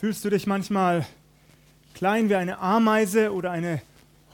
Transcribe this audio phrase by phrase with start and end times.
[0.00, 1.06] Fühlst du dich manchmal
[1.92, 3.82] klein wie eine Ameise oder eine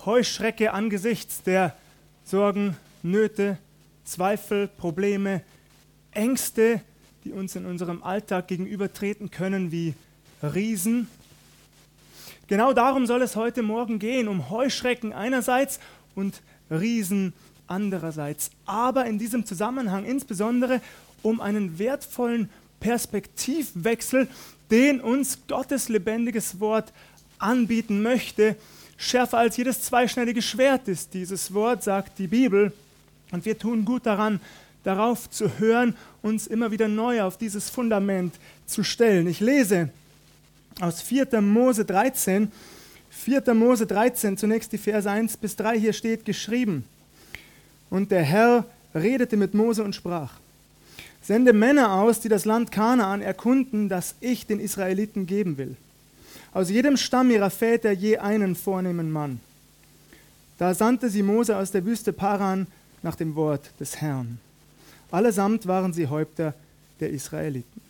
[0.04, 1.74] Heuschrecke angesichts der
[2.22, 3.58] Sorgen, Nöte,
[4.04, 5.42] Zweifel, Probleme,
[6.12, 6.82] Ängste,
[7.24, 9.94] die uns in unserem Alltag gegenübertreten können wie
[10.40, 11.08] Riesen?
[12.46, 15.80] Genau darum soll es heute Morgen gehen, um Heuschrecken einerseits
[16.14, 17.32] und Riesen
[17.66, 18.52] andererseits.
[18.66, 20.80] Aber in diesem Zusammenhang insbesondere
[21.24, 24.28] um einen wertvollen Perspektivwechsel,
[24.70, 26.92] den uns Gottes lebendiges Wort
[27.38, 28.56] anbieten möchte.
[28.96, 32.72] Schärfer als jedes zweischneidige Schwert ist dieses Wort, sagt die Bibel.
[33.30, 34.40] Und wir tun gut daran,
[34.84, 38.34] darauf zu hören, uns immer wieder neu auf dieses Fundament
[38.66, 39.26] zu stellen.
[39.26, 39.90] Ich lese
[40.80, 41.40] aus 4.
[41.40, 42.50] Mose 13,
[43.10, 43.54] 4.
[43.54, 46.84] Mose 13, zunächst die Verse 1 bis 3, hier steht geschrieben.
[47.90, 50.34] Und der Herr redete mit Mose und sprach,
[51.26, 55.74] Sende Männer aus, die das Land Kanaan erkunden, das ich den Israeliten geben will.
[56.52, 59.40] Aus jedem Stamm ihrer Väter je einen vornehmen Mann.
[60.56, 62.68] Da sandte sie Mose aus der Wüste Paran
[63.02, 64.38] nach dem Wort des Herrn.
[65.10, 66.54] Allesamt waren sie Häupter
[67.00, 67.80] der Israeliten.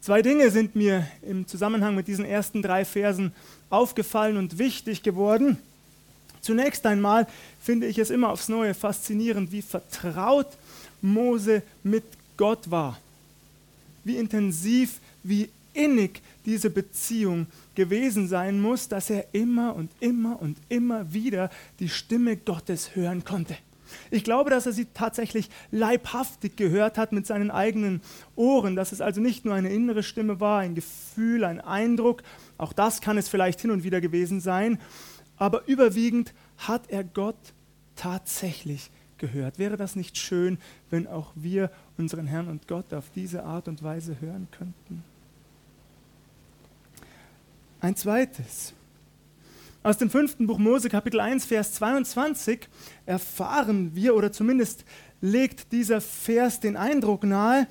[0.00, 3.32] Zwei Dinge sind mir im Zusammenhang mit diesen ersten drei Versen
[3.68, 5.58] aufgefallen und wichtig geworden.
[6.40, 7.28] Zunächst einmal
[7.62, 10.48] finde ich es immer aufs Neue faszinierend, wie vertraut
[11.02, 12.04] Mose mit
[12.36, 12.98] Gott war.
[14.04, 20.56] Wie intensiv, wie innig diese Beziehung gewesen sein muss, dass er immer und immer und
[20.68, 23.56] immer wieder die Stimme Gottes hören konnte.
[24.10, 28.00] Ich glaube, dass er sie tatsächlich leibhaftig gehört hat mit seinen eigenen
[28.36, 32.22] Ohren, dass es also nicht nur eine innere Stimme war, ein Gefühl, ein Eindruck,
[32.56, 34.78] auch das kann es vielleicht hin und wieder gewesen sein,
[35.36, 37.36] aber überwiegend hat er Gott
[37.96, 39.60] tatsächlich gehört.
[39.60, 40.58] Wäre das nicht schön,
[40.90, 45.04] wenn auch wir unseren Herrn und Gott auf diese Art und Weise hören könnten?
[47.80, 48.74] Ein zweites.
[49.82, 52.68] Aus dem fünften Buch Mose, Kapitel 1, Vers 22,
[53.06, 54.84] erfahren wir, oder zumindest
[55.20, 57.66] legt dieser Vers den Eindruck nahe,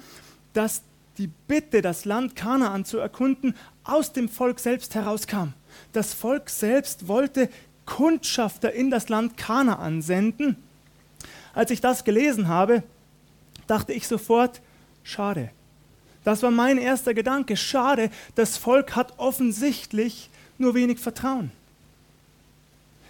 [0.53, 0.81] dass
[1.17, 5.49] die Bitte, das Land Kanaan zu erkunden, aus dem Volk selbst herauskam.
[5.91, 7.49] Das Volk selbst wollte
[7.85, 10.55] Kundschafter in das Land Kanaan senden
[11.53, 12.83] als ich das gelesen habe,
[13.67, 14.61] dachte ich sofort,
[15.03, 15.49] schade.
[16.23, 17.55] Das war mein erster Gedanke.
[17.55, 21.51] Schade, das Volk hat offensichtlich nur wenig Vertrauen.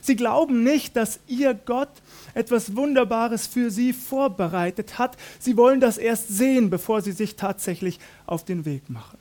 [0.02, 1.90] Sie glauben nicht, dass ihr Gott
[2.34, 5.18] etwas Wunderbares für sie vorbereitet hat.
[5.40, 9.18] Sie wollen das erst sehen, bevor sie sich tatsächlich auf den Weg machen.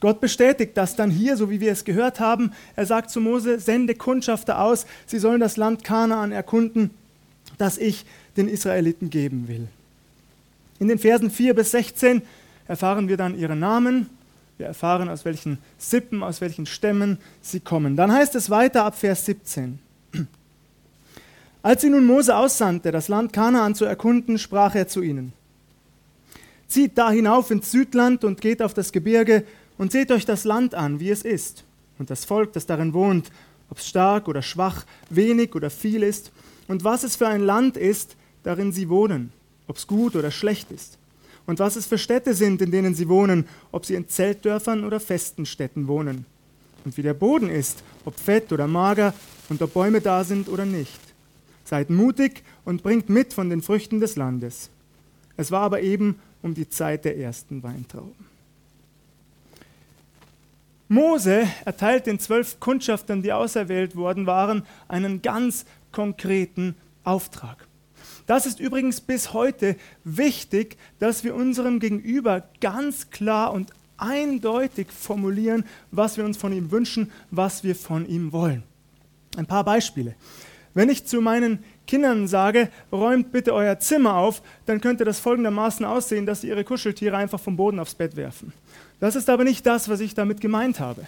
[0.00, 2.52] Gott bestätigt das dann hier, so wie wir es gehört haben.
[2.74, 6.90] Er sagt zu Mose, sende Kundschafter aus, sie sollen das Land Kanaan erkunden
[7.58, 8.04] das ich
[8.36, 9.68] den Israeliten geben will.
[10.78, 12.22] In den Versen 4 bis 16
[12.66, 14.10] erfahren wir dann ihre Namen.
[14.58, 17.96] Wir erfahren, aus welchen Sippen, aus welchen Stämmen sie kommen.
[17.96, 19.78] Dann heißt es weiter ab Vers 17.
[21.62, 25.32] Als sie nun Mose aussandte, das Land Kanaan zu erkunden, sprach er zu ihnen:
[26.66, 29.44] Zieht da hinauf ins Südland und geht auf das Gebirge
[29.78, 31.64] und seht euch das Land an, wie es ist,
[31.98, 33.30] und das Volk, das darin wohnt,
[33.70, 36.32] ob es stark oder schwach, wenig oder viel ist,
[36.72, 39.30] und was es für ein Land ist, darin sie wohnen,
[39.66, 40.96] ob es gut oder schlecht ist.
[41.44, 44.98] Und was es für Städte sind, in denen sie wohnen, ob sie in Zeltdörfern oder
[44.98, 46.24] festen Städten wohnen.
[46.86, 49.12] Und wie der Boden ist, ob fett oder mager
[49.50, 50.98] und ob Bäume da sind oder nicht.
[51.66, 54.70] Seid mutig und bringt mit von den Früchten des Landes.
[55.36, 58.32] Es war aber eben um die Zeit der ersten Weintrauben.
[60.88, 67.66] Mose erteilt den zwölf Kundschaftern, die auserwählt worden waren, einen ganz konkreten Auftrag.
[68.26, 75.64] Das ist übrigens bis heute wichtig, dass wir unserem Gegenüber ganz klar und eindeutig formulieren,
[75.90, 78.62] was wir uns von ihm wünschen, was wir von ihm wollen.
[79.36, 80.14] Ein paar Beispiele.
[80.74, 85.84] Wenn ich zu meinen Kindern sage, räumt bitte euer Zimmer auf, dann könnte das folgendermaßen
[85.84, 88.52] aussehen, dass sie ihre Kuscheltiere einfach vom Boden aufs Bett werfen.
[89.00, 91.06] Das ist aber nicht das, was ich damit gemeint habe.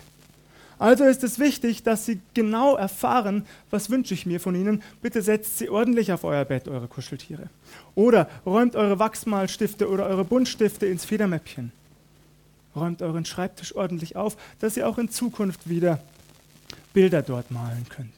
[0.79, 4.83] Also ist es wichtig, dass Sie genau erfahren, was wünsche ich mir von Ihnen.
[5.03, 7.49] Bitte setzt sie ordentlich auf euer Bett, eure Kuscheltiere.
[7.95, 11.73] Oder räumt eure Wachsmalstifte oder eure Buntstifte ins Federmäppchen.
[12.75, 16.01] Räumt euren Schreibtisch ordentlich auf, dass ihr auch in Zukunft wieder
[16.93, 18.13] Bilder dort malen könnt.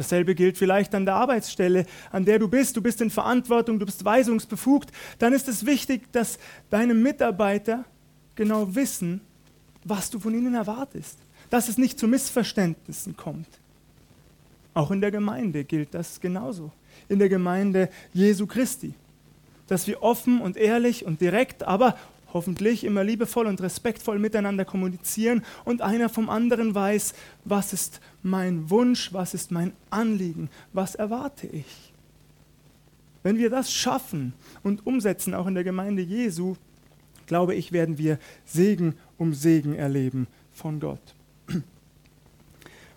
[0.00, 2.74] Dasselbe gilt vielleicht an der Arbeitsstelle, an der du bist.
[2.76, 4.90] Du bist in Verantwortung, du bist weisungsbefugt.
[5.18, 6.38] Dann ist es wichtig, dass
[6.70, 7.84] deine Mitarbeiter
[8.34, 9.20] genau wissen,
[9.84, 11.18] was du von ihnen erwartest,
[11.48, 13.48] dass es nicht zu Missverständnissen kommt.
[14.74, 16.70] Auch in der Gemeinde gilt das genauso.
[17.08, 18.94] In der Gemeinde Jesu Christi.
[19.66, 21.96] Dass wir offen und ehrlich und direkt, aber
[22.32, 28.70] hoffentlich immer liebevoll und respektvoll miteinander kommunizieren und einer vom anderen weiß, was ist mein
[28.70, 31.92] Wunsch, was ist mein Anliegen, was erwarte ich.
[33.22, 34.32] Wenn wir das schaffen
[34.62, 36.56] und umsetzen, auch in der Gemeinde Jesu,
[37.26, 41.14] glaube ich, werden wir Segen um Segen erleben von Gott.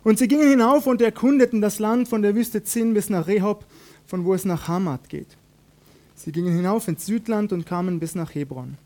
[0.05, 3.65] Und sie gingen hinauf und erkundeten das Land von der Wüste Zin bis nach Rehob,
[4.05, 5.37] von wo es nach Hamad geht.
[6.15, 8.77] Sie gingen hinauf ins Südland und kamen bis nach Hebron.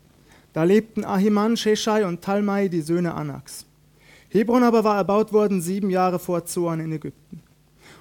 [0.52, 3.66] Da lebten Ahiman, Sheshai und Talmai, die Söhne Anaks.
[4.30, 7.40] Hebron aber war erbaut worden sieben Jahre vor Zoan in Ägypten.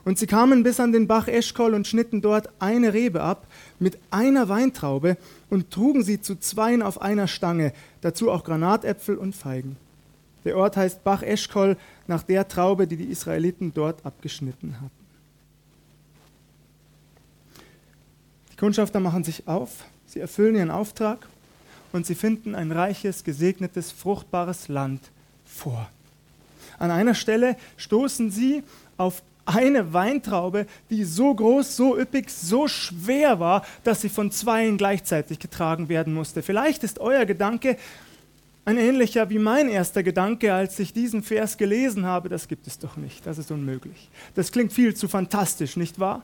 [0.07, 3.45] Und sie kamen bis an den Bach Eschkol und schnitten dort eine Rebe ab
[3.77, 5.17] mit einer Weintraube
[5.49, 9.75] und trugen sie zu zweien auf einer Stange, dazu auch Granatäpfel und Feigen.
[10.45, 11.75] Der Ort heißt Bach Eschkol
[12.07, 14.91] nach der Traube, die die Israeliten dort abgeschnitten hatten.
[18.53, 21.27] Die Kundschafter machen sich auf, sie erfüllen ihren Auftrag
[21.91, 25.01] und sie finden ein reiches, gesegnetes, fruchtbares Land
[25.43, 25.89] vor.
[26.79, 28.63] An einer Stelle stoßen sie
[28.95, 34.77] auf eine Weintraube, die so groß, so üppig, so schwer war, dass sie von zweien
[34.77, 36.43] gleichzeitig getragen werden musste.
[36.43, 37.77] Vielleicht ist euer Gedanke
[38.65, 42.27] ein ähnlicher wie mein erster Gedanke, als ich diesen Vers gelesen habe.
[42.27, 44.09] Das gibt es doch nicht, das ist unmöglich.
[44.35, 46.21] Das klingt viel zu fantastisch, nicht wahr?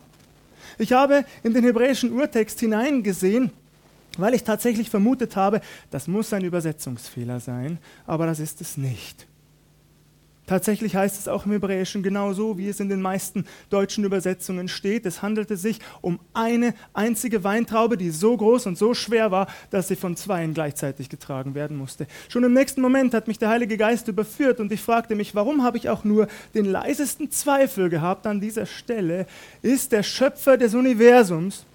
[0.77, 3.51] Ich habe in den hebräischen Urtext hineingesehen
[4.17, 9.27] weil ich tatsächlich vermutet habe, das muss ein Übersetzungsfehler sein, aber das ist es nicht.
[10.45, 15.05] Tatsächlich heißt es auch im Hebräischen genauso, wie es in den meisten deutschen Übersetzungen steht.
[15.05, 19.87] Es handelte sich um eine einzige Weintraube, die so groß und so schwer war, dass
[19.87, 22.07] sie von zweien gleichzeitig getragen werden musste.
[22.27, 25.63] Schon im nächsten Moment hat mich der Heilige Geist überführt und ich fragte mich, warum
[25.63, 29.27] habe ich auch nur den leisesten Zweifel gehabt an dieser Stelle?
[29.61, 31.65] Ist der Schöpfer des Universums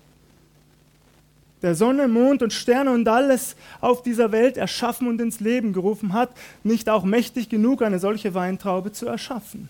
[1.62, 6.12] der Sonne, Mond und Sterne und alles auf dieser Welt erschaffen und ins Leben gerufen
[6.12, 6.30] hat,
[6.62, 9.68] nicht auch mächtig genug, eine solche Weintraube zu erschaffen.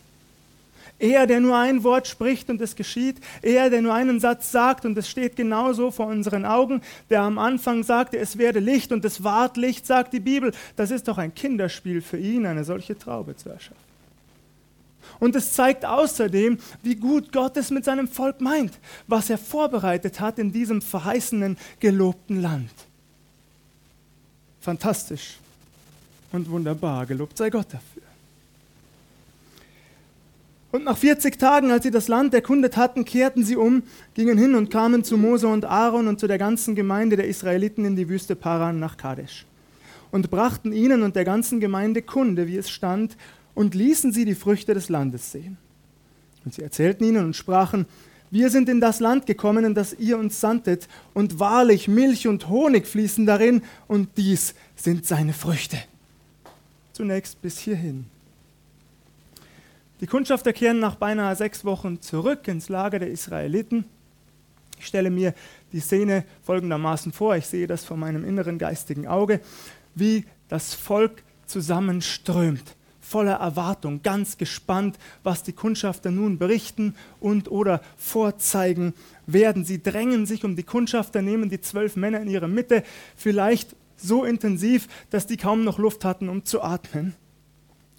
[1.01, 4.85] Er, der nur ein Wort spricht und es geschieht, er, der nur einen Satz sagt
[4.85, 9.05] und es steht genauso vor unseren Augen, der am Anfang sagte, es werde Licht und
[9.05, 12.99] es ward Licht, sagt die Bibel, das ist doch ein Kinderspiel für ihn, eine solche
[12.99, 13.88] Traube zu erschaffen.
[15.19, 20.21] Und es zeigt außerdem, wie gut Gott es mit seinem Volk meint, was er vorbereitet
[20.21, 22.71] hat in diesem verheißenen, gelobten Land.
[24.61, 25.39] Fantastisch
[26.33, 28.03] und wunderbar, gelobt sei Gott dafür.
[30.71, 33.83] Und nach 40 Tagen, als sie das Land erkundet hatten, kehrten sie um,
[34.13, 37.87] gingen hin und kamen zu Mose und Aaron und zu der ganzen Gemeinde der Israeliten
[37.87, 39.47] in die Wüste Paran nach Kadesh
[40.11, 43.17] und brachten ihnen und der ganzen Gemeinde Kunde, wie es stand,
[43.59, 45.59] und ließen sie die Früchte des Landes sehen.
[46.45, 47.87] Und sie erzählten ihnen und sprachen,
[48.31, 52.49] wir sind in das Land gekommen, in das ihr uns sandtet, und wahrlich Milch und
[52.49, 55.77] Honig fließen darin, und dies sind seine Früchte.
[56.93, 58.05] Zunächst bis hierhin.
[60.01, 63.87] Die Kundschafter kehren nach beinahe sechs Wochen zurück ins Lager der Israeliten.
[64.79, 65.35] Ich stelle mir
[65.73, 69.41] die Szene folgendermaßen vor, ich sehe das vor meinem inneren geistigen Auge,
[69.97, 72.78] wie das Volk zusammenströmt
[73.09, 78.95] voller Erwartung, ganz gespannt, was die Kundschafter nun berichten und oder vorzeigen
[79.27, 79.65] werden.
[79.65, 82.83] Sie drängen sich um die Kundschafter, nehmen die zwölf Männer in ihre Mitte,
[83.17, 87.15] vielleicht so intensiv, dass die kaum noch Luft hatten, um zu atmen.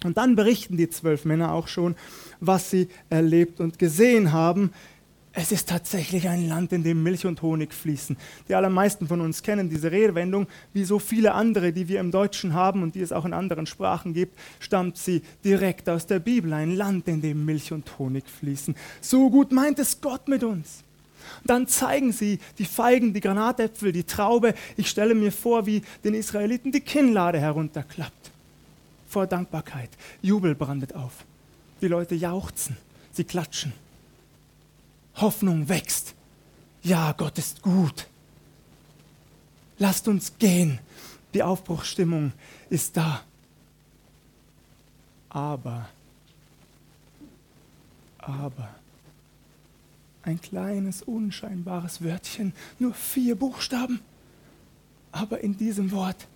[0.04, 1.94] Und dann berichten die zwölf Männer auch schon,
[2.38, 4.72] was sie erlebt und gesehen haben.
[5.32, 8.16] Es ist tatsächlich ein Land, in dem Milch und Honig fließen.
[8.48, 12.52] Die allermeisten von uns kennen diese Redewendung, wie so viele andere, die wir im Deutschen
[12.52, 16.52] haben und die es auch in anderen Sprachen gibt, stammt sie direkt aus der Bibel.
[16.52, 18.74] Ein Land, in dem Milch und Honig fließen.
[19.00, 20.82] So gut meint es Gott mit uns.
[21.44, 24.54] Dann zeigen sie die Feigen, die Granatäpfel, die Traube.
[24.76, 28.32] Ich stelle mir vor, wie den Israeliten die Kinnlade herunterklappt.
[29.06, 29.90] Vor Dankbarkeit.
[30.22, 31.24] Jubel brandet auf.
[31.80, 32.76] Die Leute jauchzen,
[33.12, 33.72] sie klatschen.
[35.16, 36.14] Hoffnung wächst.
[36.82, 38.06] Ja, Gott ist gut.
[39.78, 40.78] Lasst uns gehen.
[41.34, 42.32] Die Aufbruchsstimmung
[42.68, 43.22] ist da.
[45.28, 45.88] Aber,
[48.18, 48.68] aber,
[50.22, 54.00] ein kleines, unscheinbares Wörtchen, nur vier Buchstaben.
[55.12, 56.26] Aber in diesem Wort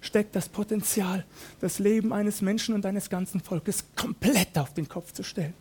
[0.00, 1.24] steckt das Potenzial,
[1.60, 5.54] das Leben eines Menschen und eines ganzen Volkes komplett auf den Kopf zu stellen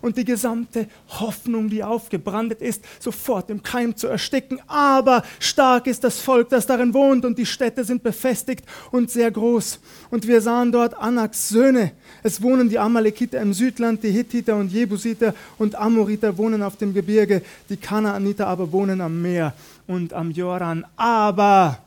[0.00, 4.60] und die gesamte Hoffnung, die aufgebrandet ist, sofort im Keim zu ersticken.
[4.66, 9.30] Aber stark ist das Volk, das darin wohnt und die Städte sind befestigt und sehr
[9.30, 9.78] groß.
[10.10, 11.92] Und wir sahen dort Anaks Söhne.
[12.22, 16.94] Es wohnen die Amalekiter im Südland, die Hittiter und Jebusiter und Amoriter wohnen auf dem
[16.94, 19.52] Gebirge, die Kanaaniter aber wohnen am Meer
[19.86, 20.84] und am Jordan.
[20.96, 21.78] Aber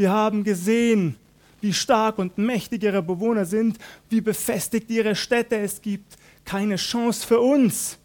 [0.00, 1.14] Wir haben gesehen,
[1.60, 6.16] wie stark und mächtig ihre Bewohner sind, wie befestigt ihre Städte es gibt.
[6.44, 7.98] Keine Chance für uns.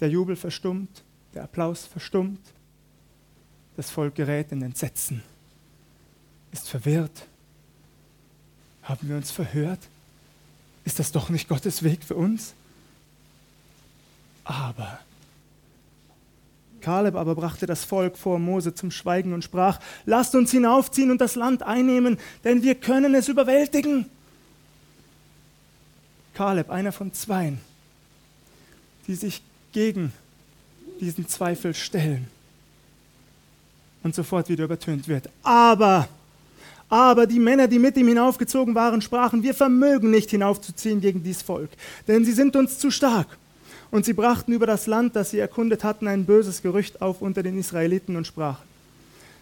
[0.00, 1.02] Der Jubel verstummt,
[1.34, 2.40] der Applaus verstummt.
[3.76, 5.22] Das Volk gerät in Entsetzen,
[6.52, 7.26] ist verwirrt.
[8.82, 9.80] Haben wir uns verhört?
[10.84, 12.54] Ist das doch nicht Gottes Weg für uns?
[14.44, 14.98] Aber
[16.80, 21.20] Kaleb aber brachte das Volk vor Mose zum Schweigen und sprach, lasst uns hinaufziehen und
[21.20, 24.06] das Land einnehmen, denn wir können es überwältigen.
[26.34, 27.60] Kaleb, einer von zweien,
[29.06, 30.12] die sich gegen
[31.00, 32.28] diesen Zweifel stellen
[34.02, 35.28] und sofort wieder übertönt wird.
[35.42, 36.08] Aber,
[36.88, 41.42] aber die Männer, die mit ihm hinaufgezogen waren, sprachen, wir vermögen nicht hinaufzuziehen gegen dies
[41.42, 41.70] Volk,
[42.08, 43.26] denn sie sind uns zu stark.
[43.90, 47.42] Und sie brachten über das Land, das sie erkundet hatten, ein böses Gerücht auf unter
[47.42, 48.62] den Israeliten und sprachen,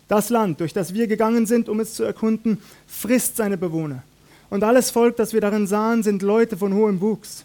[0.09, 4.03] das Land, durch das wir gegangen sind, um es zu erkunden, frisst seine Bewohner.
[4.49, 7.45] Und alles Volk, das wir darin sahen, sind Leute von hohem Wuchs.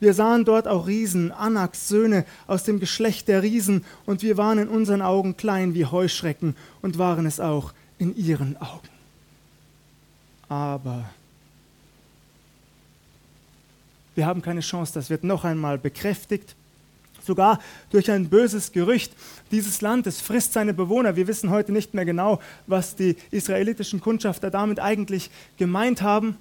[0.00, 4.58] Wir sahen dort auch Riesen, Anaks Söhne aus dem Geschlecht der Riesen, und wir waren
[4.58, 8.88] in unseren Augen klein wie Heuschrecken und waren es auch in ihren Augen.
[10.48, 11.04] Aber
[14.14, 16.54] wir haben keine Chance, das wird noch einmal bekräftigt.
[17.22, 19.12] Sogar durch ein böses Gerücht.
[19.50, 21.16] Dieses Land, es frisst seine Bewohner.
[21.16, 26.36] Wir wissen heute nicht mehr genau, was die israelitischen Kundschafter damit eigentlich gemeint haben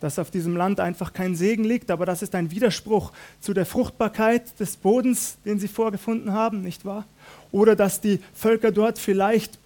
[0.00, 3.66] dass auf diesem Land einfach kein Segen liegt, aber das ist ein Widerspruch zu der
[3.66, 7.04] Fruchtbarkeit des Bodens, den sie vorgefunden haben, nicht wahr?
[7.50, 9.58] Oder dass die Völker dort vielleicht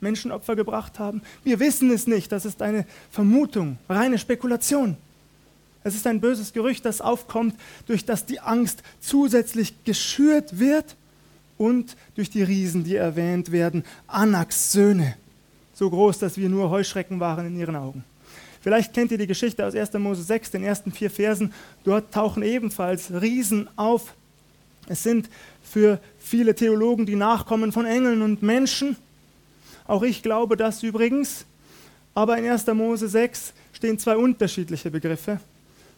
[0.00, 1.22] Menschenopfer gebracht haben.
[1.44, 4.96] Wir wissen es nicht, das ist eine Vermutung, reine Spekulation.
[5.86, 7.54] Es ist ein böses Gerücht, das aufkommt,
[7.86, 10.96] durch das die Angst zusätzlich geschürt wird
[11.58, 15.16] und durch die Riesen, die erwähnt werden, Anaks Söhne,
[15.74, 18.02] so groß, dass wir nur Heuschrecken waren in ihren Augen.
[18.62, 19.92] Vielleicht kennt ihr die Geschichte aus 1.
[19.92, 21.54] Mose 6, den ersten vier Versen.
[21.84, 24.14] Dort tauchen ebenfalls Riesen auf.
[24.88, 25.30] Es sind
[25.62, 28.96] für viele Theologen die Nachkommen von Engeln und Menschen.
[29.86, 31.46] Auch ich glaube das übrigens.
[32.12, 32.66] Aber in 1.
[32.74, 35.38] Mose 6 stehen zwei unterschiedliche Begriffe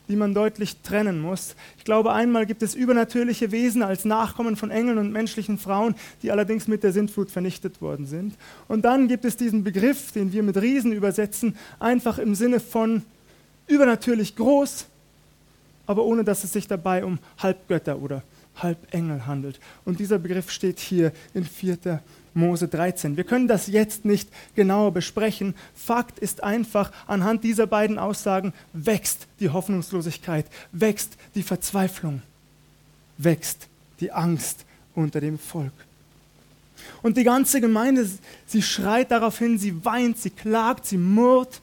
[0.08, 1.54] die man deutlich trennen muss.
[1.76, 6.30] Ich glaube, einmal gibt es übernatürliche Wesen als Nachkommen von Engeln und menschlichen Frauen, die
[6.30, 8.34] allerdings mit der Sintflut vernichtet worden sind.
[8.66, 13.02] Und dann gibt es diesen Begriff, den wir mit Riesen übersetzen, einfach im Sinne von
[13.66, 14.86] übernatürlich groß,
[15.86, 18.22] aber ohne dass es sich dabei um Halbgötter oder
[18.56, 19.60] Halbengel handelt.
[19.84, 22.00] Und dieser Begriff steht hier in 4.
[22.38, 23.16] Mose 13.
[23.16, 25.54] Wir können das jetzt nicht genauer besprechen.
[25.74, 32.22] Fakt ist einfach, anhand dieser beiden Aussagen wächst die Hoffnungslosigkeit, wächst die Verzweiflung,
[33.18, 33.68] wächst
[34.00, 34.64] die Angst
[34.94, 35.72] unter dem Volk.
[37.02, 38.08] Und die ganze Gemeinde,
[38.46, 41.60] sie schreit darauf hin, sie weint, sie klagt, sie murrt.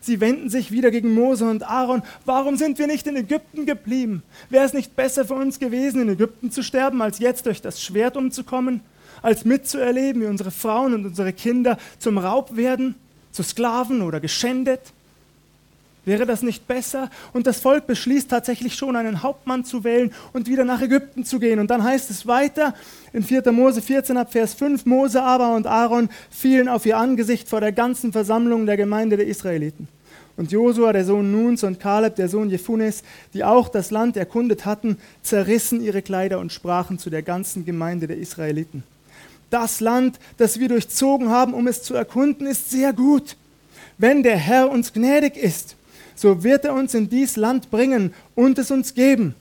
[0.00, 2.02] Sie wenden sich wieder gegen Mose und Aaron.
[2.24, 4.22] Warum sind wir nicht in Ägypten geblieben?
[4.48, 7.82] Wäre es nicht besser für uns gewesen, in Ägypten zu sterben, als jetzt durch das
[7.82, 8.80] Schwert umzukommen?
[9.22, 12.94] Als mitzuerleben, wie unsere Frauen und unsere Kinder zum Raub werden,
[13.32, 14.80] zu Sklaven oder geschändet?
[16.08, 17.10] Wäre das nicht besser?
[17.34, 21.38] Und das Volk beschließt tatsächlich schon, einen Hauptmann zu wählen und wieder nach Ägypten zu
[21.38, 21.58] gehen.
[21.58, 22.74] Und dann heißt es weiter
[23.12, 23.52] in 4.
[23.52, 27.72] Mose 14 ab Vers 5, Mose aber und Aaron fielen auf ihr Angesicht vor der
[27.72, 29.86] ganzen Versammlung der Gemeinde der Israeliten.
[30.38, 33.02] Und Josua, der Sohn Nuns, und Kaleb, der Sohn Jephunes,
[33.34, 38.06] die auch das Land erkundet hatten, zerrissen ihre Kleider und sprachen zu der ganzen Gemeinde
[38.06, 38.82] der Israeliten.
[39.50, 43.36] Das Land, das wir durchzogen haben, um es zu erkunden, ist sehr gut.
[43.96, 45.74] Wenn der Herr uns gnädig ist,
[46.14, 49.34] so wird er uns in dies Land bringen und es uns geben.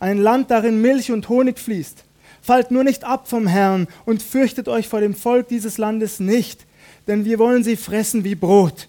[0.00, 2.04] Ein Land, darin Milch und Honig fließt.
[2.42, 6.66] Fallt nur nicht ab vom Herrn und fürchtet euch vor dem Volk dieses Landes nicht,
[7.06, 8.88] denn wir wollen sie fressen wie Brot.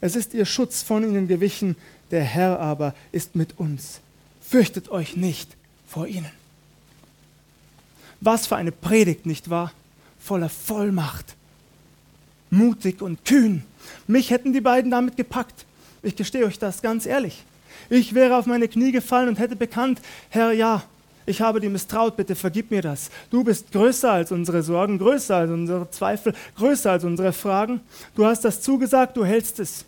[0.00, 1.76] Es ist ihr Schutz von ihnen gewichen,
[2.10, 4.00] der Herr aber ist mit uns.
[4.42, 5.56] Fürchtet euch nicht
[5.88, 6.30] vor ihnen.
[8.20, 9.72] Was für eine Predigt, nicht wahr?
[10.24, 11.36] Voller Vollmacht.
[12.50, 13.62] Mutig und kühn.
[14.06, 15.66] Mich hätten die beiden damit gepackt.
[16.02, 17.44] Ich gestehe euch das ganz ehrlich.
[17.90, 20.00] Ich wäre auf meine Knie gefallen und hätte bekannt,
[20.30, 20.82] Herr, ja,
[21.26, 23.10] ich habe dir misstraut, bitte vergib mir das.
[23.30, 27.80] Du bist größer als unsere Sorgen, größer als unsere Zweifel, größer als unsere Fragen.
[28.14, 29.84] Du hast das zugesagt, du hältst es.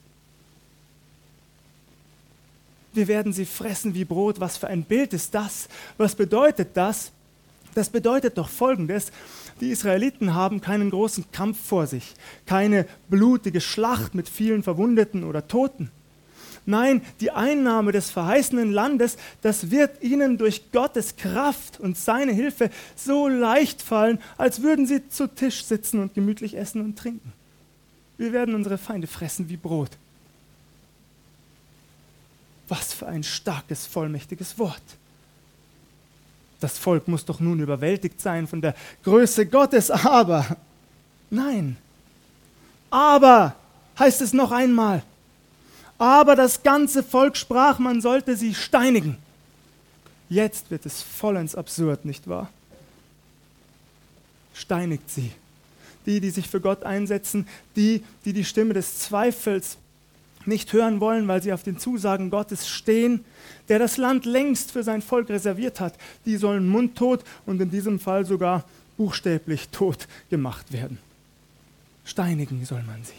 [2.92, 4.40] Wir werden sie fressen wie Brot.
[4.40, 5.68] Was für ein Bild ist das?
[5.98, 7.12] Was bedeutet das?
[7.74, 9.12] Das bedeutet doch Folgendes.
[9.60, 15.48] Die Israeliten haben keinen großen Kampf vor sich, keine blutige Schlacht mit vielen Verwundeten oder
[15.48, 15.90] Toten.
[16.66, 22.70] Nein, die Einnahme des verheißenen Landes, das wird ihnen durch Gottes Kraft und seine Hilfe
[22.96, 27.32] so leicht fallen, als würden sie zu Tisch sitzen und gemütlich essen und trinken.
[28.18, 29.90] Wir werden unsere Feinde fressen wie Brot.
[32.68, 34.82] Was für ein starkes, vollmächtiges Wort.
[36.60, 40.56] Das Volk muss doch nun überwältigt sein von der Größe Gottes, aber,
[41.30, 41.76] nein,
[42.90, 43.54] aber,
[43.98, 45.02] heißt es noch einmal,
[45.98, 49.18] aber das ganze Volk sprach, man sollte sie steinigen.
[50.28, 52.50] Jetzt wird es vollends absurd, nicht wahr?
[54.54, 55.32] Steinigt sie.
[56.04, 59.76] Die, die sich für Gott einsetzen, die, die die Stimme des Zweifels
[60.46, 63.24] nicht hören wollen, weil sie auf den Zusagen Gottes stehen,
[63.68, 67.98] der das Land längst für sein Volk reserviert hat, die sollen mundtot und in diesem
[67.98, 68.64] Fall sogar
[68.96, 70.98] buchstäblich tot gemacht werden.
[72.04, 73.12] Steinigen soll man sie.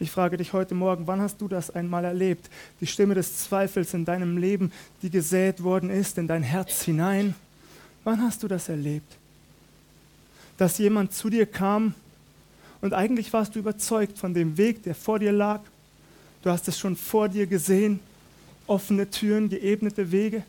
[0.00, 2.50] Ich frage dich heute Morgen, wann hast du das einmal erlebt?
[2.80, 7.36] Die Stimme des Zweifels in deinem Leben, die gesät worden ist in dein Herz hinein.
[8.02, 9.16] Wann hast du das erlebt?
[10.56, 11.94] Dass jemand zu dir kam
[12.82, 15.60] und eigentlich warst du überzeugt von dem Weg, der vor dir lag.
[16.42, 18.00] Du hast es schon vor dir gesehen,
[18.66, 20.42] offene Türen, geebnete Wege.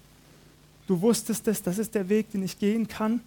[0.88, 3.22] Du wusstest es, das ist der Weg, den ich gehen kann.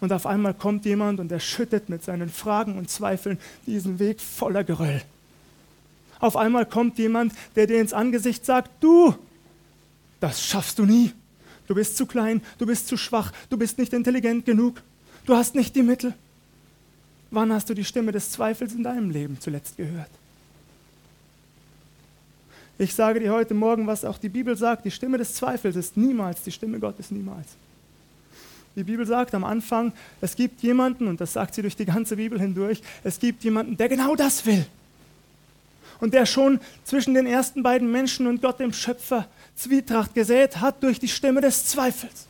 [0.00, 4.22] Und auf einmal kommt jemand und er schüttet mit seinen Fragen und Zweifeln diesen Weg
[4.22, 5.02] voller Geröll.
[6.20, 9.14] Auf einmal kommt jemand, der dir ins Angesicht sagt, du,
[10.20, 11.12] das schaffst du nie.
[11.66, 14.82] Du bist zu klein, du bist zu schwach, du bist nicht intelligent genug,
[15.26, 16.14] du hast nicht die Mittel.
[17.30, 20.10] Wann hast du die Stimme des Zweifels in deinem Leben zuletzt gehört?
[22.78, 25.96] Ich sage dir heute Morgen, was auch die Bibel sagt, die Stimme des Zweifels ist
[25.96, 27.48] niemals die Stimme Gottes, niemals.
[28.74, 32.16] Die Bibel sagt am Anfang, es gibt jemanden, und das sagt sie durch die ganze
[32.16, 34.64] Bibel hindurch, es gibt jemanden, der genau das will.
[36.00, 40.82] Und der schon zwischen den ersten beiden Menschen und Gott, dem Schöpfer, Zwietracht gesät hat
[40.82, 42.26] durch die Stimme des Zweifels.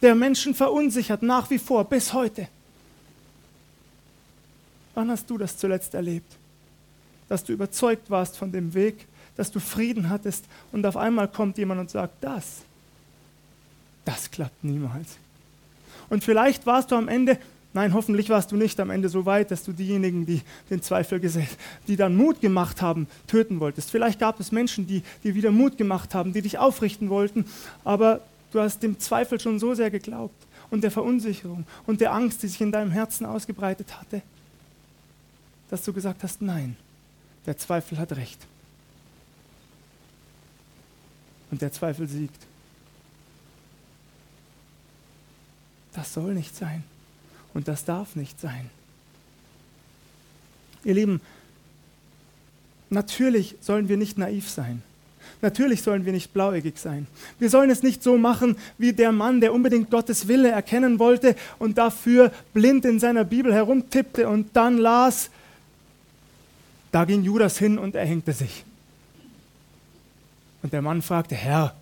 [0.00, 2.48] Der Menschen verunsichert nach wie vor bis heute.
[4.94, 6.36] Wann hast du das zuletzt erlebt?
[7.28, 11.58] Dass du überzeugt warst von dem Weg, dass du Frieden hattest und auf einmal kommt
[11.58, 12.62] jemand und sagt, das,
[14.04, 15.16] das klappt niemals.
[16.10, 17.38] Und vielleicht warst du am Ende,
[17.72, 21.20] nein, hoffentlich warst du nicht am Ende so weit, dass du diejenigen, die den Zweifel
[21.20, 21.48] gesät,
[21.88, 23.90] die dann Mut gemacht haben, töten wolltest.
[23.90, 27.46] Vielleicht gab es Menschen, die dir wieder Mut gemacht haben, die dich aufrichten wollten,
[27.84, 28.20] aber
[28.52, 30.34] du hast dem Zweifel schon so sehr geglaubt
[30.70, 34.20] und der Verunsicherung und der Angst, die sich in deinem Herzen ausgebreitet hatte,
[35.72, 36.76] dass du gesagt hast, nein,
[37.46, 38.38] der Zweifel hat recht.
[41.50, 42.36] Und der Zweifel siegt.
[45.94, 46.84] Das soll nicht sein.
[47.54, 48.68] Und das darf nicht sein.
[50.84, 51.22] Ihr Lieben,
[52.90, 54.82] natürlich sollen wir nicht naiv sein.
[55.40, 57.06] Natürlich sollen wir nicht blauäugig sein.
[57.38, 61.34] Wir sollen es nicht so machen wie der Mann, der unbedingt Gottes Wille erkennen wollte
[61.58, 65.30] und dafür blind in seiner Bibel herumtippte und dann las,
[66.92, 68.64] da ging Judas hin und erhängte sich.
[70.62, 71.74] Und der Mann fragte, Herr,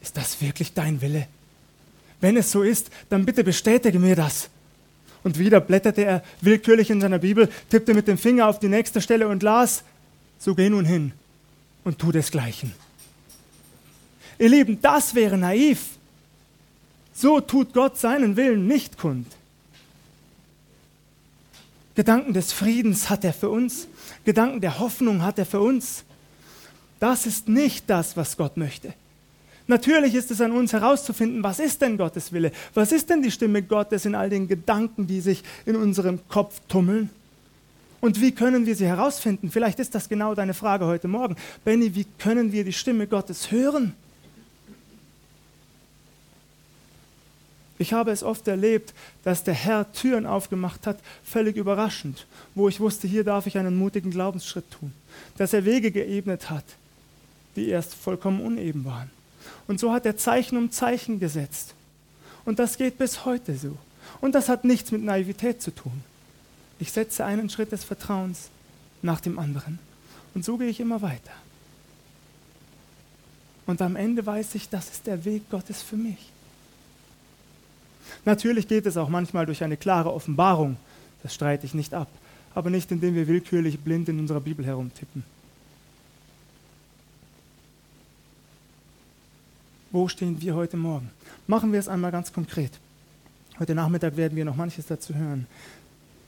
[0.00, 1.26] ist das wirklich dein Wille?
[2.20, 4.48] Wenn es so ist, dann bitte bestätige mir das.
[5.24, 9.00] Und wieder blätterte er willkürlich in seiner Bibel, tippte mit dem Finger auf die nächste
[9.00, 9.82] Stelle und las,
[10.38, 11.12] so geh nun hin
[11.82, 12.72] und tu desgleichen.
[14.38, 15.98] Ihr Lieben, das wäre naiv.
[17.14, 19.26] So tut Gott seinen Willen nicht kund.
[21.94, 23.86] Gedanken des Friedens hat er für uns,
[24.24, 26.04] Gedanken der Hoffnung hat er für uns.
[26.98, 28.94] Das ist nicht das, was Gott möchte.
[29.66, 32.52] Natürlich ist es an uns herauszufinden, was ist denn Gottes Wille?
[32.74, 36.60] Was ist denn die Stimme Gottes in all den Gedanken, die sich in unserem Kopf
[36.68, 37.08] tummeln?
[38.00, 39.50] Und wie können wir sie herausfinden?
[39.50, 41.36] Vielleicht ist das genau deine Frage heute Morgen.
[41.64, 43.94] Benny, wie können wir die Stimme Gottes hören?
[47.78, 52.80] Ich habe es oft erlebt, dass der Herr Türen aufgemacht hat, völlig überraschend, wo ich
[52.80, 54.92] wusste, hier darf ich einen mutigen Glaubensschritt tun.
[55.36, 56.64] Dass er Wege geebnet hat,
[57.56, 59.10] die erst vollkommen uneben waren.
[59.66, 61.74] Und so hat er Zeichen um Zeichen gesetzt.
[62.44, 63.76] Und das geht bis heute so.
[64.20, 66.02] Und das hat nichts mit Naivität zu tun.
[66.78, 68.50] Ich setze einen Schritt des Vertrauens
[69.02, 69.78] nach dem anderen.
[70.34, 71.32] Und so gehe ich immer weiter.
[73.66, 76.33] Und am Ende weiß ich, das ist der Weg Gottes für mich.
[78.24, 80.76] Natürlich geht es auch manchmal durch eine klare Offenbarung.
[81.22, 82.08] Das streite ich nicht ab.
[82.54, 85.24] Aber nicht, indem wir willkürlich blind in unserer Bibel herumtippen.
[89.90, 91.10] Wo stehen wir heute Morgen?
[91.46, 92.72] Machen wir es einmal ganz konkret.
[93.60, 95.46] Heute Nachmittag werden wir noch manches dazu hören.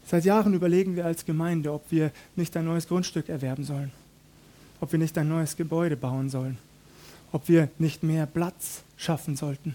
[0.07, 3.90] Seit Jahren überlegen wir als Gemeinde, ob wir nicht ein neues Grundstück erwerben sollen,
[4.81, 6.59] ob wir nicht ein neues Gebäude bauen sollen,
[7.33, 9.75] ob wir nicht mehr Platz schaffen sollten.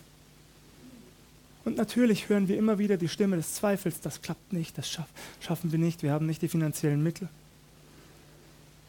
[1.63, 5.07] Und natürlich hören wir immer wieder die Stimme des Zweifels, das klappt nicht, das schaff,
[5.39, 7.29] schaffen wir nicht, wir haben nicht die finanziellen Mittel.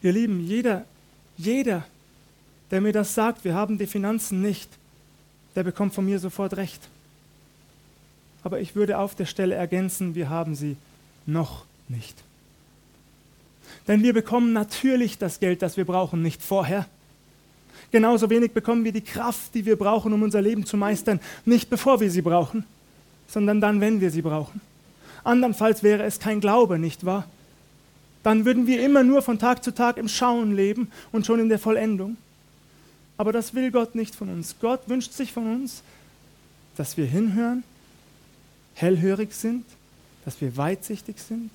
[0.03, 0.85] Ihr Lieben, jeder,
[1.37, 1.85] jeder,
[2.71, 4.71] der mir das sagt, wir haben die Finanzen nicht,
[5.55, 6.89] der bekommt von mir sofort recht.
[8.43, 10.77] Aber ich würde auf der Stelle ergänzen, wir haben sie
[11.27, 12.17] noch nicht.
[13.87, 16.87] Denn wir bekommen natürlich das Geld, das wir brauchen, nicht vorher.
[17.93, 21.69] Genauso wenig bekommen wir die Kraft, die wir brauchen, um unser Leben zu meistern, nicht
[21.69, 22.65] bevor wir sie brauchen,
[23.29, 24.63] sondern dann, wenn wir sie brauchen.
[25.25, 27.29] Andernfalls wäre es kein Glaube, nicht wahr?
[28.23, 31.51] Dann würden wir immer nur von Tag zu Tag im Schauen leben und schon in
[31.51, 32.17] der Vollendung.
[33.19, 34.57] Aber das will Gott nicht von uns.
[34.61, 35.83] Gott wünscht sich von uns,
[36.77, 37.63] dass wir hinhören,
[38.75, 39.67] hellhörig sind,
[40.25, 41.51] dass wir weitsichtig sind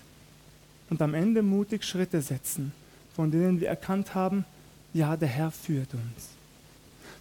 [0.92, 2.74] und am Ende mutig Schritte setzen,
[3.16, 4.46] von denen wir erkannt haben,
[4.94, 6.30] ja, der Herr führt uns.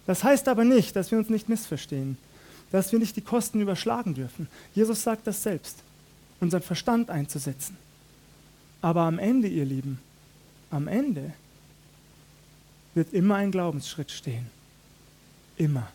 [0.05, 2.17] Das heißt aber nicht, dass wir uns nicht missverstehen,
[2.71, 4.47] dass wir nicht die Kosten überschlagen dürfen.
[4.73, 5.77] Jesus sagt das selbst,
[6.39, 7.77] unseren Verstand einzusetzen.
[8.81, 9.99] Aber am Ende, ihr Lieben,
[10.71, 11.33] am Ende
[12.93, 14.47] wird immer ein Glaubensschritt stehen.
[15.57, 15.87] Immer.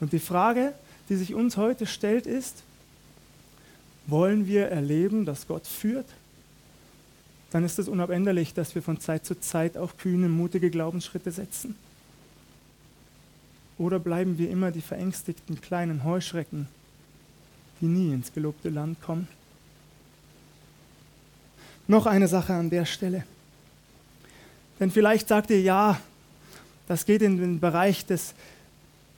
[0.00, 0.72] Und die Frage,
[1.08, 2.62] die sich uns heute stellt, ist,
[4.06, 6.06] wollen wir erleben, dass Gott führt?
[7.52, 11.76] Dann ist es unabänderlich, dass wir von Zeit zu Zeit auch kühne, mutige Glaubensschritte setzen.
[13.76, 16.66] Oder bleiben wir immer die verängstigten kleinen Heuschrecken,
[17.80, 19.28] die nie ins gelobte Land kommen?
[21.88, 23.24] Noch eine Sache an der Stelle.
[24.80, 26.00] Denn vielleicht sagt ihr, ja,
[26.88, 28.34] das geht in den Bereich des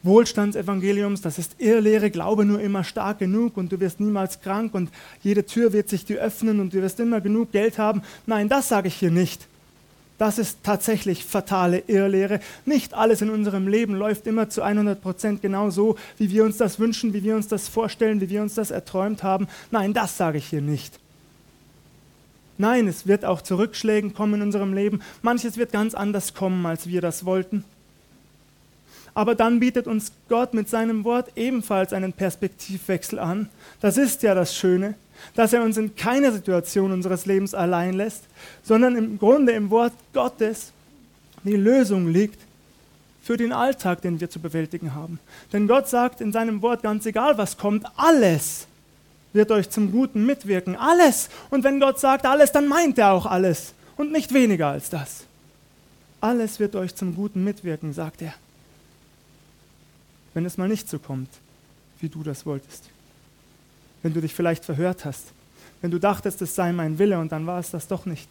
[0.04, 4.90] Wohlstandsevangeliums, das ist Irrlehre, glaube nur immer stark genug und du wirst niemals krank und
[5.22, 8.02] jede Tür wird sich dir öffnen und du wirst immer genug Geld haben.
[8.26, 9.48] Nein, das sage ich hier nicht.
[10.18, 12.40] Das ist tatsächlich fatale Irrlehre.
[12.66, 16.56] Nicht alles in unserem Leben läuft immer zu 100 Prozent genau so, wie wir uns
[16.56, 19.48] das wünschen, wie wir uns das vorstellen, wie wir uns das erträumt haben.
[19.72, 21.00] Nein, das sage ich hier nicht.
[22.58, 25.00] Nein, es wird auch zu Rückschlägen kommen in unserem Leben.
[25.22, 27.64] Manches wird ganz anders kommen, als wir das wollten.
[29.14, 33.48] Aber dann bietet uns Gott mit seinem Wort ebenfalls einen Perspektivwechsel an.
[33.80, 34.94] Das ist ja das Schöne,
[35.34, 38.24] dass er uns in keiner Situation unseres Lebens allein lässt,
[38.64, 40.72] sondern im Grunde im Wort Gottes
[41.44, 42.40] die Lösung liegt
[43.22, 45.18] für den Alltag, den wir zu bewältigen haben.
[45.52, 48.66] Denn Gott sagt in seinem Wort, ganz egal was kommt, alles
[49.32, 50.76] wird euch zum Guten mitwirken.
[50.76, 51.28] Alles.
[51.50, 55.24] Und wenn Gott sagt alles, dann meint er auch alles und nicht weniger als das.
[56.20, 58.34] Alles wird euch zum Guten mitwirken, sagt er.
[60.34, 61.30] Wenn es mal nicht so kommt,
[62.00, 62.90] wie du das wolltest.
[64.02, 65.32] Wenn du dich vielleicht verhört hast.
[65.80, 68.28] Wenn du dachtest, es sei mein Wille und dann war es das doch nicht.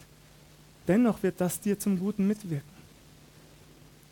[0.88, 2.74] Dennoch wird das dir zum Guten mitwirken.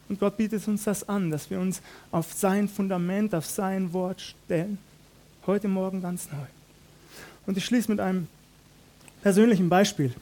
[0.10, 4.22] Und Gott bietet uns das an, dass wir uns auf sein Fundament, auf sein Wort
[4.22, 4.78] stellen.
[5.48, 6.46] Heute Morgen ganz neu.
[7.46, 8.28] Und ich schließe mit einem
[9.22, 10.14] persönlichen Beispiel.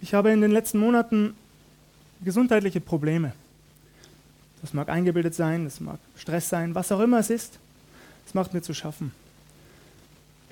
[0.00, 1.34] Ich habe in den letzten Monaten
[2.22, 3.32] gesundheitliche Probleme.
[4.62, 7.58] Das mag eingebildet sein, das mag Stress sein, was auch immer es ist.
[8.26, 9.12] Es macht mir zu schaffen.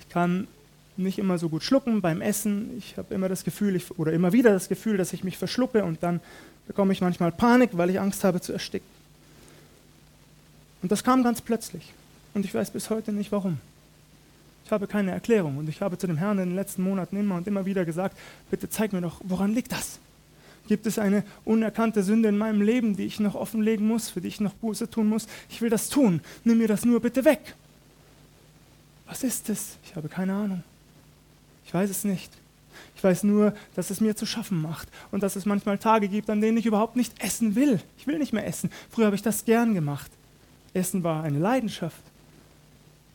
[0.00, 0.48] Ich kann
[0.96, 2.76] nicht immer so gut schlucken beim Essen.
[2.78, 5.84] Ich habe immer das Gefühl, ich, oder immer wieder das Gefühl, dass ich mich verschlucke
[5.84, 6.20] und dann
[6.66, 8.88] bekomme ich manchmal Panik, weil ich Angst habe zu ersticken.
[10.82, 11.92] Und das kam ganz plötzlich.
[12.34, 13.58] Und ich weiß bis heute nicht warum.
[14.64, 17.36] Ich habe keine Erklärung und ich habe zu dem Herrn in den letzten Monaten immer
[17.36, 18.16] und immer wieder gesagt,
[18.50, 19.98] bitte zeig mir doch, woran liegt das?
[20.68, 24.28] Gibt es eine unerkannte Sünde in meinem Leben, die ich noch offenlegen muss, für die
[24.28, 25.26] ich noch Buße tun muss?
[25.48, 26.20] Ich will das tun.
[26.44, 27.54] Nimm mir das nur bitte weg.
[29.06, 29.78] Was ist es?
[29.82, 30.62] Ich habe keine Ahnung.
[31.64, 32.30] Ich weiß es nicht.
[32.94, 36.28] Ich weiß nur, dass es mir zu schaffen macht und dass es manchmal Tage gibt,
[36.28, 37.80] an denen ich überhaupt nicht essen will.
[37.96, 38.70] Ich will nicht mehr essen.
[38.90, 40.10] Früher habe ich das gern gemacht.
[40.74, 42.02] Essen war eine Leidenschaft.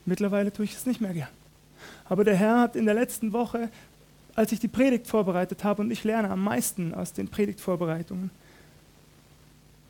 [0.06, 1.30] Mittlerweile tue ich es nicht mehr gern.
[2.06, 3.70] Aber der Herr hat in der letzten Woche,
[4.36, 8.32] als ich die Predigt vorbereitet habe, und ich lerne am meisten aus den Predigtvorbereitungen,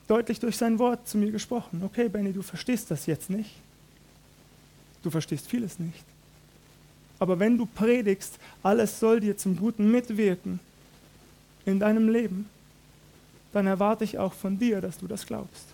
[0.08, 1.82] deutlich durch sein Wort zu mir gesprochen.
[1.84, 3.52] Okay, Benny, du verstehst das jetzt nicht.
[5.02, 6.04] Du verstehst vieles nicht.
[7.20, 10.60] Aber wenn du predigst, alles soll dir zum Guten mitwirken
[11.66, 12.50] in deinem Leben,
[13.54, 15.68] dann erwarte ich auch von dir, dass du das glaubst.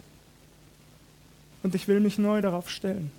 [1.63, 3.11] Und ich will mich neu darauf stellen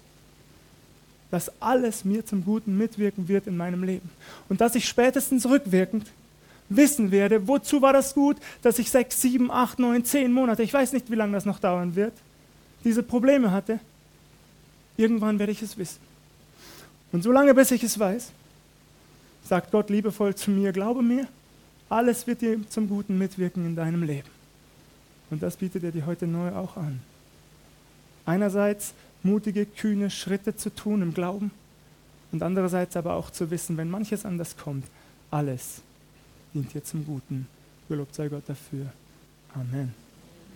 [1.31, 4.11] dass alles mir zum Guten mitwirken wird in meinem Leben.
[4.49, 6.07] Und dass ich spätestens rückwirkend
[6.69, 10.73] wissen werde, wozu war das gut, dass ich sechs, sieben, acht, neun, zehn Monate, ich
[10.73, 12.12] weiß nicht, wie lange das noch dauern wird,
[12.85, 13.81] diese Probleme hatte.
[14.97, 16.01] Irgendwann werde ich es wissen.
[17.12, 18.31] Und solange bis ich es weiß,
[19.45, 21.27] sagt Gott liebevoll zu mir, glaube mir,
[21.88, 24.29] alles wird dir zum Guten mitwirken in deinem Leben.
[25.31, 27.01] Und das bietet er dir heute neu auch an.
[28.27, 31.50] Einerseits mutige, kühne Schritte zu tun im Glauben
[32.33, 34.85] und andererseits aber auch zu wissen, wenn manches anders kommt,
[35.30, 35.83] alles
[36.54, 37.46] dient dir zum Guten.
[37.88, 38.87] Gelobt sei Gott dafür.
[39.54, 39.94] Amen.